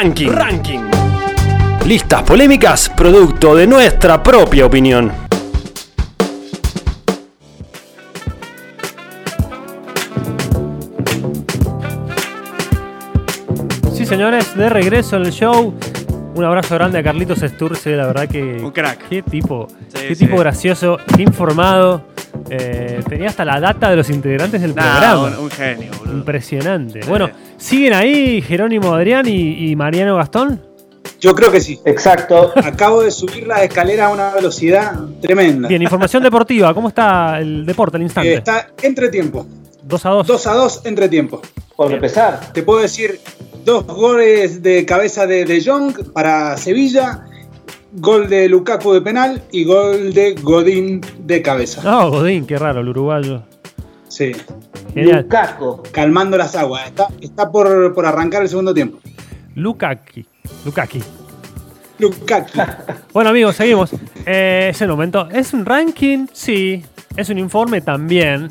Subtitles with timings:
[0.00, 0.30] Ranking.
[0.30, 0.80] Ranking.
[1.84, 5.10] Listas polémicas, producto de nuestra propia opinión.
[13.92, 15.74] Sí, señores, de regreso en el show.
[16.34, 18.58] Un abrazo grande a Carlitos Sturce, la verdad que.
[18.62, 19.08] Un crack.
[19.08, 20.26] Qué tipo, Sí, qué sí.
[20.26, 22.02] tipo gracioso, qué informado.
[22.50, 25.22] Eh, tenía hasta la data de los integrantes del Nah, programa.
[25.38, 26.14] un, un genio, boludo.
[26.16, 27.00] Impresionante.
[27.08, 30.60] Bueno, ¿siguen ahí Jerónimo Adrián y, y Mariano Gastón?
[31.20, 31.80] Yo creo que sí.
[31.84, 32.52] Exacto.
[32.56, 35.68] Acabo de subir las escaleras a una velocidad tremenda.
[35.68, 36.72] Bien, información deportiva.
[36.74, 38.34] ¿Cómo está el deporte al Eh, instante?
[38.34, 39.44] está entre tiempo.
[39.82, 40.26] 2 a 2.
[40.26, 41.42] 2 a 2 entre tiempo.
[41.76, 42.52] Por empezar.
[42.52, 43.20] Te puedo decir
[43.64, 47.24] dos goles de cabeza de De Jong para Sevilla,
[48.00, 51.82] gol de Lukaku de penal y gol de Godín de cabeza.
[51.82, 53.42] No, Godín, qué raro, el uruguayo.
[54.08, 54.32] Sí,
[54.94, 55.22] Genial.
[55.22, 55.82] Lukaku.
[55.92, 56.86] calmando las aguas.
[56.86, 58.98] Está, está por, por arrancar el segundo tiempo.
[59.54, 60.24] Lukaki.
[60.64, 61.02] Lukaki.
[61.98, 62.48] Lukaku.
[63.12, 63.90] Bueno, amigos, seguimos.
[64.24, 65.28] Eh, es el momento.
[65.30, 66.26] ¿Es un ranking?
[66.32, 66.82] Sí.
[67.16, 67.80] ¿Es un informe?
[67.80, 68.48] También.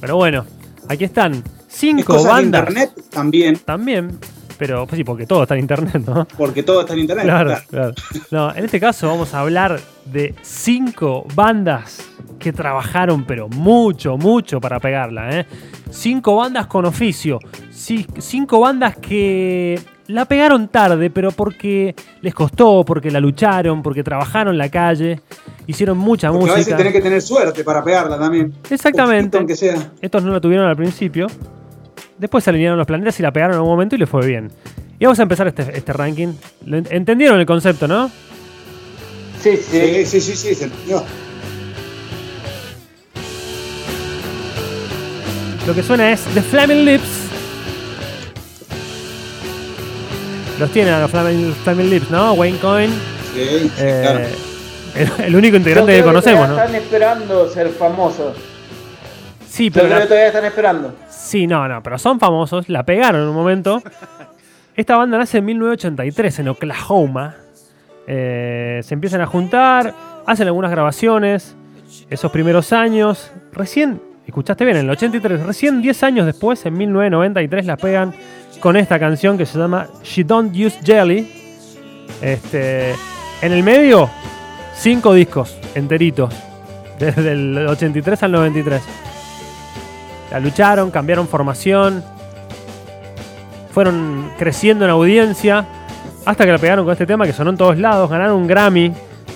[0.00, 0.44] Pero bueno,
[0.88, 2.44] aquí están Es cinco de bandas.
[2.68, 4.18] internet también, También.
[4.60, 6.28] Pero, pues sí, porque todo está en internet, ¿no?
[6.36, 7.24] porque todo está en internet.
[7.24, 7.94] Claro, claro.
[7.94, 7.94] claro.
[8.30, 12.06] No, en este caso vamos a hablar de cinco bandas
[12.38, 15.40] que trabajaron, pero mucho, mucho para pegarla.
[15.40, 15.46] ¿eh?
[15.90, 17.38] Cinco bandas con oficio.
[17.70, 24.52] Cinco bandas que la pegaron tarde, pero porque les costó, porque la lucharon, porque trabajaron
[24.52, 25.22] en la calle,
[25.66, 26.76] hicieron mucha Porque a veces música.
[26.76, 28.52] tenés que tener suerte para pegarla también.
[28.68, 29.38] Exactamente.
[29.38, 29.92] Poquito, aunque sea.
[30.02, 31.28] Estos no la tuvieron al principio.
[32.20, 34.50] Después se alinearon los planetas y la pegaron en algún momento y les fue bien.
[34.98, 36.34] Y vamos a empezar este, este ranking.
[36.90, 38.10] ¿Entendieron el concepto, no?
[39.42, 39.80] Sí, sí.
[40.04, 41.02] Sí, sí, sí, sí, se entendió.
[45.66, 47.08] Lo que suena es The Flaming Lips.
[50.58, 52.34] Los tienen a los Flaming, Flaming Lips, ¿no?
[52.34, 52.92] Wayne Coyne.
[53.34, 54.20] Sí, sí, eh, claro.
[55.20, 56.56] el, el único Yo integrante creo que conocemos, ¿no?
[56.58, 58.36] Están esperando ser famosos.
[59.48, 60.94] Sí, Yo pero creo la- que todavía están esperando.
[61.30, 62.68] Sí, no, no, pero son famosos.
[62.68, 63.82] La pegaron en un momento.
[64.74, 67.36] Esta banda nace en 1983 en Oklahoma.
[68.06, 69.94] Eh, se empiezan a juntar,
[70.26, 71.54] hacen algunas grabaciones.
[72.08, 77.66] Esos primeros años, recién, escuchaste bien, en el 83, recién 10 años después, en 1993,
[77.66, 78.12] la pegan
[78.58, 81.30] con esta canción que se llama She Don't Use Jelly.
[82.20, 82.90] Este,
[83.42, 84.10] en el medio,
[84.74, 86.34] cinco discos enteritos,
[86.98, 88.82] desde el 83 al 93.
[90.30, 92.02] La lucharon, cambiaron formación,
[93.72, 95.66] fueron creciendo en audiencia,
[96.24, 98.86] hasta que la pegaron con este tema que sonó en todos lados, ganaron un Grammy,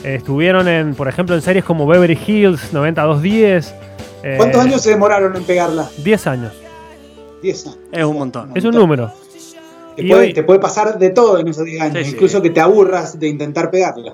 [0.04, 3.75] eh, estuvieron en, por ejemplo, en series como Beverly Hills 90210.
[4.22, 5.88] eh, ¿Cuántos años se demoraron en pegarla?
[6.03, 6.53] 10 años.
[7.43, 7.78] 10 años.
[7.93, 8.50] Es un montón.
[8.54, 9.12] Es un número.
[9.97, 12.10] Te puede, hoy- te puede pasar de todo en esos 10 años, Sí, sí.
[12.12, 14.12] incluso que te aburras de intentar pegarla.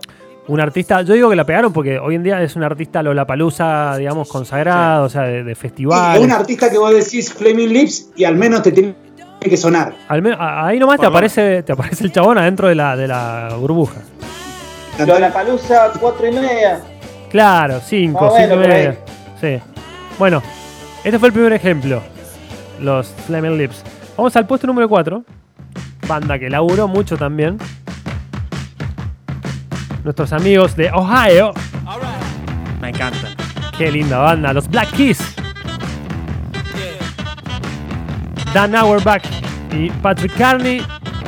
[0.50, 3.96] Un artista, yo digo que la pegaron porque hoy en día es un artista Lollapalooza,
[3.96, 6.16] digamos, consagrado, o sea, de, festival.
[6.18, 8.94] es un artista que vos decís Flaming Lips y al menos te tiene
[9.40, 9.94] que sonar.
[10.08, 12.96] Al menos- a- ahí nomás te Por aparece, te aparece el chabón adentro de la,
[12.96, 14.00] de la burbuja.
[14.98, 16.80] Lo de la palusa, cuatro y media.
[17.30, 18.98] Claro, 5, Más o 5 menos, y media.
[19.40, 19.58] Sí.
[20.18, 20.42] Bueno,
[21.04, 22.02] este fue el primer ejemplo.
[22.80, 23.84] Los Flaming Lips.
[24.16, 25.22] Vamos al puesto número 4.
[26.08, 27.56] Banda que laburó mucho también.
[30.04, 31.52] Nuestros amigos de Ohio.
[32.80, 33.28] Me encanta.
[33.76, 34.52] Qué linda banda.
[34.52, 35.18] Los Black Keys.
[38.54, 39.22] Dan Auerbach
[39.72, 40.82] y Patrick Carney.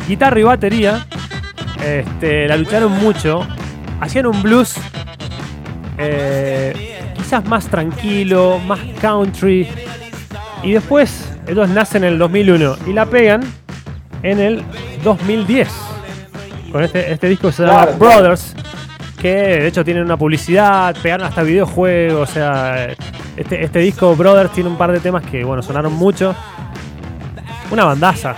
[0.09, 1.07] Guitarra y batería.
[1.85, 3.47] Este, la lucharon mucho.
[4.01, 4.75] Hacían un blues.
[5.99, 9.69] eh, quizás más tranquilo, más country.
[10.63, 13.43] Y después ellos nacen en el 2001 y la pegan
[14.23, 14.65] en el
[15.05, 15.69] 2010.
[16.73, 18.55] Con este, este disco que se llama Claro, Brothers.
[19.23, 22.29] Que de hecho tienen una publicidad, pegaron hasta videojuegos.
[22.29, 22.89] O sea,
[23.37, 26.35] este, este disco Brothers tiene un par de temas que, bueno, sonaron mucho.
[27.71, 28.35] Una bandaza.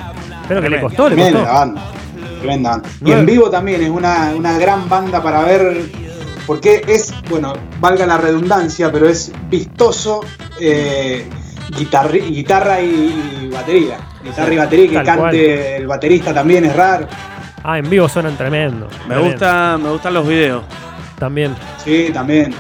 [0.47, 1.54] Pero que le costó, le Tremenda costó.
[1.54, 1.83] banda.
[2.41, 2.89] Tremenda banda.
[3.03, 5.81] Y en vivo también es una, una gran banda para ver.
[6.47, 10.21] Porque es, bueno, valga la redundancia, pero es vistoso
[10.60, 11.27] eh,
[11.71, 13.97] guitarri- guitarra y, y batería.
[14.22, 15.34] Guitarra y batería, que Tal cante cual.
[15.37, 17.09] el baterista también es raro.
[17.66, 18.87] Ah, en vivo suenan tremendo.
[18.87, 19.25] Me tremendo.
[19.25, 20.63] gusta, me gustan los videos.
[21.19, 21.55] También.
[21.78, 22.55] Sí, también.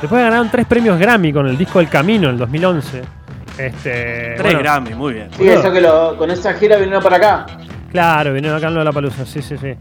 [0.00, 3.02] Después ganaron tres premios Grammy con el disco El Camino en el 2011.
[3.56, 5.28] Este, Tres bueno, Grammy, muy bien.
[5.36, 7.46] Sí, eso que lo, con esa gira vinieron para acá.
[7.92, 9.74] Claro, vinieron acá en la palusa, sí, sí, sí.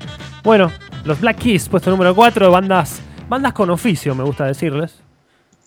[0.43, 0.71] Bueno,
[1.05, 5.01] los Black Keys, puesto número 4, bandas, bandas con oficio, me gusta decirles.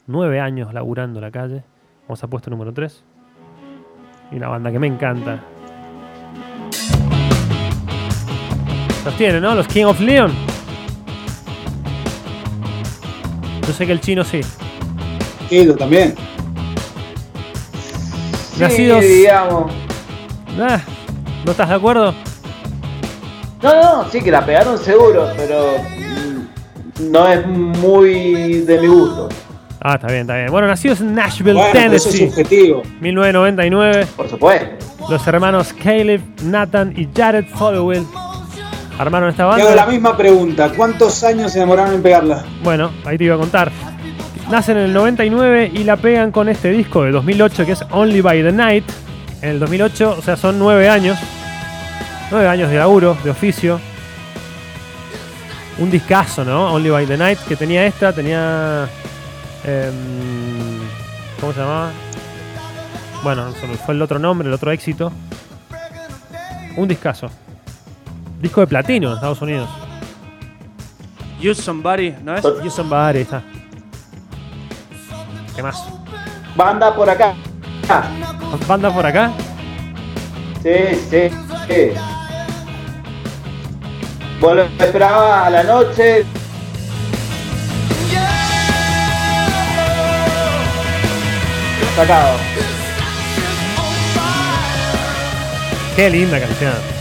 [0.06, 1.64] Nueve años laburando la calle.
[2.02, 3.04] Vamos a puesto número 3.
[4.32, 5.40] Y una banda que me encanta.
[9.04, 9.54] Los tiene, ¿no?
[9.54, 10.32] Los King of Leon.
[13.66, 14.40] Yo sé que el chino sí.
[15.50, 16.14] Edu también.
[18.58, 19.00] Nacidos.
[19.04, 19.72] Sí, digamos.
[20.60, 20.80] Ah,
[21.44, 22.14] ¿No estás de acuerdo?
[23.62, 25.76] No, no, sí que la pegaron seguro, pero
[27.00, 29.28] no es muy de mi gusto,
[29.84, 30.46] Ah, está bien, está bien.
[30.50, 32.82] Bueno, nacidos en Nashville, Bueno, pero eso es Tennessee, subjetivo.
[33.00, 34.06] 1999.
[34.16, 34.66] por supuesto.
[35.10, 38.06] Los hermanos Caleb, Nathan y Jared Followill
[38.98, 39.86] armaron esta Te hago la banda.
[39.92, 40.70] misma pregunta.
[40.76, 42.44] ¿Cuántos años se demoraron en pegarla?
[42.62, 43.70] Bueno, ahí te iba a contar.
[44.50, 48.20] Nacen en el 99 y la pegan con este disco de 2008 que es Only
[48.20, 48.84] by the Night.
[49.40, 51.18] En el 2008, o sea, son nueve años.
[52.30, 53.80] Nueve años de laburo, de oficio.
[55.78, 56.72] Un discazo, ¿no?
[56.74, 58.86] Only by the Night, que tenía esta, tenía...
[59.64, 59.92] em,
[61.40, 61.90] ¿Cómo se llamaba?
[63.24, 63.52] Bueno,
[63.84, 65.12] fue el otro nombre, el otro éxito.
[66.76, 67.30] Un discazo.
[68.42, 69.70] Disco de platino en Estados Unidos.
[71.38, 72.42] Use Somebody, ¿no es?
[72.42, 73.40] You Somebody, ahí está.
[75.54, 75.86] ¿Qué más?
[76.56, 77.34] Banda por acá.
[77.88, 78.02] Ah,
[78.66, 79.30] ¿Banda por acá?
[80.60, 80.74] Sí,
[81.08, 81.30] sí,
[81.68, 81.92] sí.
[84.40, 86.24] Lo esperaba a la noche.
[91.94, 92.38] Sacado.
[95.94, 96.91] Qué linda canción.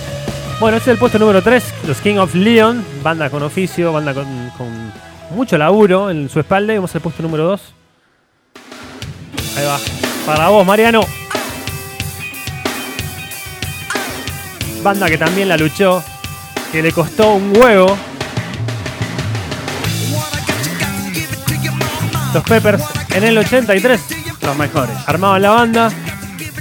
[0.61, 4.13] Bueno, este es el puesto número 3, los King of Leon, banda con oficio, banda
[4.13, 4.27] con,
[5.31, 6.71] mucho laburo en su espalda.
[6.71, 7.61] Y vamos al puesto número 2.
[9.57, 9.79] Ahí va.
[10.23, 11.01] Para vos, Mariano.
[14.83, 16.03] Banda que también la luchó,
[16.71, 17.97] que le costó un huevo.
[22.35, 22.83] Los Peppers
[23.15, 23.99] en el 83
[24.43, 24.95] Los mejores.
[25.07, 25.91] armaban la banda.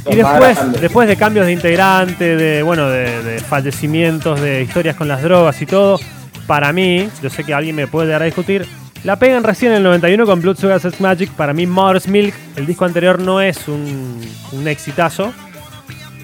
[0.08, 5.08] Y después, después de cambios de integrante, de bueno, de, de fallecimientos, de historias con
[5.08, 5.98] las drogas y todo,
[6.46, 8.66] para mí, yo sé que alguien me puede dar a discutir,
[9.04, 11.30] la pegan recién en el 91 con Blood Sugar Sex Magic.
[11.30, 14.20] Para mí, Mother's Milk, el disco anterior, no es un,
[14.52, 15.32] un exitazo.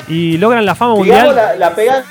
[0.09, 1.35] Y logran la fama mundial.
[1.35, 2.05] la, la pegan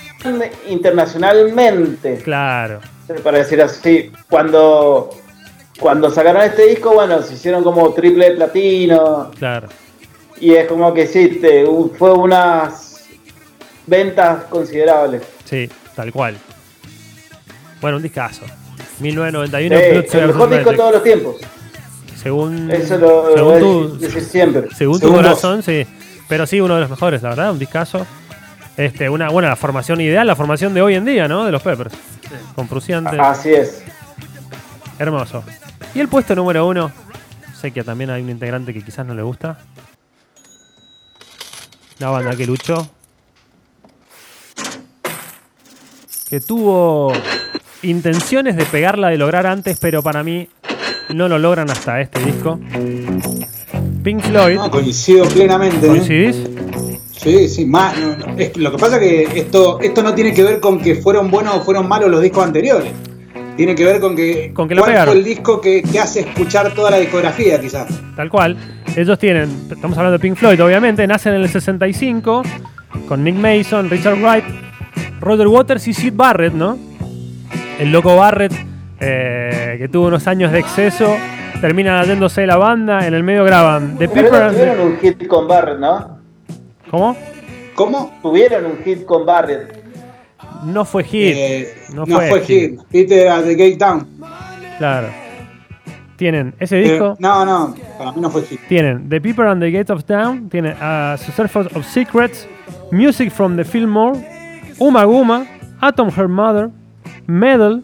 [0.68, 2.18] internacionalmente.
[2.24, 2.80] Claro,
[3.24, 4.12] Para decir así.
[4.28, 5.12] Cuando,
[5.80, 9.32] cuando sacaron este disco, bueno, se hicieron como triple de platino.
[9.38, 9.68] claro.
[10.40, 11.66] Y es como que sí, te-
[11.98, 13.06] fue unas
[13.88, 15.22] ventas considerables.
[15.46, 16.38] Sí, tal cual.
[17.82, 18.42] Bueno, un discazo.
[19.00, 21.36] 1991, Sí, Blood el mejor disco de todos los tiempos.
[22.22, 24.68] Según, Eso lo, lo según tu, decir siempre.
[24.76, 25.18] Según tu vos.
[25.18, 25.86] corazón, sí.
[26.28, 28.06] Pero sí, uno de los mejores, la verdad, un discazo.
[28.78, 31.46] Este, una, bueno, la formación ideal, la formación de hoy en día, ¿no?
[31.46, 31.94] De los Peppers.
[32.56, 33.18] Con Fruciante.
[33.20, 33.84] Así es.
[34.98, 35.44] Hermoso.
[35.94, 36.92] Y el puesto número uno.
[37.60, 39.60] Sé que también hay un integrante que quizás no le gusta.
[42.00, 42.88] La banda que luchó.
[46.30, 47.14] Que tuvo
[47.84, 50.50] intenciones de pegarla, de lograr antes, pero para mí
[51.14, 52.60] no lo logran hasta este disco.
[54.04, 54.56] Pink Floyd.
[54.56, 55.86] No, coincido plenamente.
[55.86, 55.90] ¿eh?
[55.90, 56.36] ¿Coincidís?
[57.12, 57.98] Sí, sí, más.
[57.98, 58.38] no, no.
[58.38, 61.32] Es que lo que pasa que esto, esto no tiene que ver con que fueron
[61.32, 62.92] buenos o fueron malos los discos anteriores.
[63.56, 66.22] Tiene que ver con que, Con que la cuál fue el disco que, que hace
[66.22, 67.88] escuchar toda la discografía, quizás.
[68.16, 68.58] Tal cual.
[68.96, 72.44] Ellos tienen, estamos hablando de Pink Floyd, obviamente, nacen en el 65
[73.08, 74.44] con Nick Mason, Richard Wright,
[75.22, 76.78] Roger Waters y Sid Barrett, ¿no?
[77.80, 78.54] El loco Barrett,
[79.00, 81.16] eh, que tuvo unos años de exceso,
[81.62, 85.48] termina yéndose de la banda, en el medio graban The tuvieron the- un hit con
[85.48, 86.20] Barrett, ¿no?
[86.90, 87.18] ¿Cómo?
[87.76, 88.20] ¿Cómo?
[88.22, 89.85] Tuvieron un hit con Barrett.
[90.66, 91.34] No fue hit.
[91.38, 92.72] Eh, no no, fue fue, hit.
[92.72, 92.80] hit.
[92.92, 94.08] Peter at the Gate Town.
[94.78, 95.08] Claro.
[96.18, 97.16] Tienen ese Eh, disco.
[97.20, 98.60] no, no, para mí no fue hit.
[98.68, 102.48] Tienen The People and the Gates of Town, tienen uh, Surface of Secrets,
[102.92, 104.18] Music from the Fillmore,
[104.80, 105.46] Uma Guma,
[105.82, 106.70] Atom Her Mother,
[107.28, 107.84] Medal,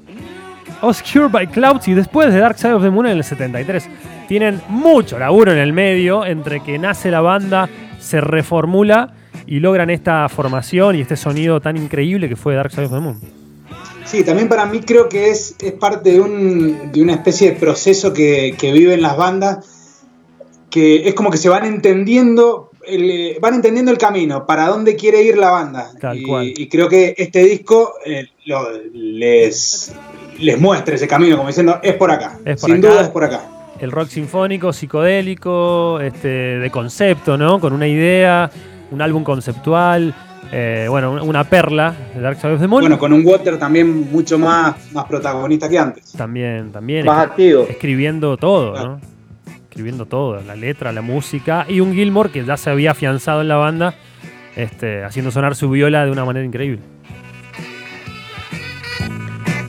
[0.82, 3.88] Obscure by Clouds y después de Dark Side of the Moon en el 73.
[4.28, 7.68] Tienen mucho laburo en el medio entre que nace la banda,
[8.00, 9.14] se reformula
[9.48, 13.00] y logran esta formación y este sonido tan increíble que fue Dark Side of the
[13.00, 13.20] Moon.
[14.06, 17.58] Sí, también para mí creo que es, es parte de, un, de una especie de
[17.58, 20.04] proceso que, que viven las bandas,
[20.70, 24.96] que es como que se van entendiendo, el, eh, van entendiendo el camino, para dónde
[24.96, 25.92] quiere ir la banda.
[26.00, 26.46] Tal y, cual.
[26.48, 29.94] y creo que este disco eh, lo- les,
[30.40, 32.38] les muestra ese camino, como diciendo, es por acá.
[32.44, 32.94] Es por Sin acá.
[32.94, 33.42] duda es por acá.
[33.80, 37.60] el rock sinfónico, psicodélico, este, de concepto, ¿no?
[37.60, 38.50] Con una idea,
[38.92, 40.14] un álbum conceptual,
[40.52, 42.82] eh, bueno, una- perla de Dark Side of the Moon.
[42.82, 46.12] Bueno, con un Water también mucho más, más protagonista que antes.
[46.14, 47.66] también, también Más activo.
[47.70, 48.90] escribiendo todo, Claro.
[48.90, 49.02] ¿no?
[49.70, 53.48] Escribiendo todo, la letra, la música y un Gilmore que ya se había afianzado en
[53.48, 53.94] la banda,
[54.58, 56.80] este, haciendo sonar su viola de una manera increíble.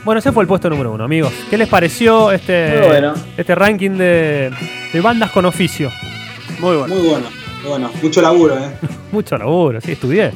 [0.04, 1.32] Bueno, ese fue el puesto número uno, amigos.
[1.48, 3.14] ¿Qué les pareció este, Muy bueno.
[3.36, 4.50] este ranking de,
[4.92, 5.90] de bandas con oficio?
[6.58, 6.94] Muy bueno.
[6.96, 7.26] Muy bueno,
[7.68, 7.90] bueno.
[8.02, 8.70] Mucho laburo, ¿eh?
[9.12, 10.32] Mucho laburo, sí, estudié.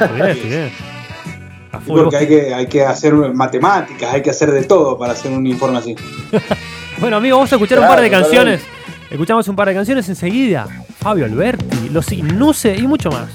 [0.00, 0.72] Estudié, estudié.
[1.72, 2.02] A full.
[2.02, 5.46] Porque hay que, hay que hacer matemáticas, hay que hacer de todo para hacer un
[5.46, 5.94] informe así.
[7.00, 8.24] Bueno, amigos, vamos a escuchar un par de claro.
[8.24, 8.62] canciones.
[9.10, 10.66] Escuchamos un par de canciones enseguida.
[11.00, 13.28] Fabio Alberti, Los Inuse y mucho más.